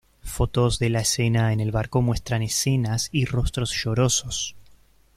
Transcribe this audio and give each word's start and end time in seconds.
Fotos 0.23 0.79
de 0.79 0.89
la 0.89 1.01
escena 1.01 1.53
en 1.53 1.59
el 1.59 1.69
barco 1.69 2.01
muestran 2.01 2.41
escenas 2.41 3.09
y 3.11 3.25
rostros 3.25 3.69
llorosos. 3.71 4.55